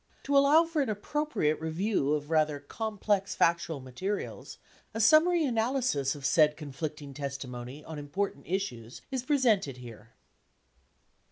To 0.23 0.35
allow 0.35 0.63
for 0.65 0.81
an 0.81 0.89
appropriate 0.89 1.61
review 1.61 2.13
of 2.13 2.31
rather 2.31 2.59
complex 2.59 3.35
factual 3.35 3.79
materials, 3.79 4.57
a 4.95 4.99
summary 4.99 5.45
analysis 5.45 6.15
of 6.15 6.25
said 6.25 6.57
con 6.57 6.71
flicting 6.71 7.13
testimony 7.13 7.83
on 7.83 7.99
important 7.99 8.47
issues 8.47 9.03
is 9.11 9.21
presented 9.21 9.77
here. 9.77 10.15